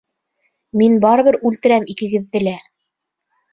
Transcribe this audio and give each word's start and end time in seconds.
Мин 0.81 0.95
барыбер 1.03 1.37
үлтерәм 1.51 1.87
икегеҙҙе 1.95 2.45
лә! 2.49 2.57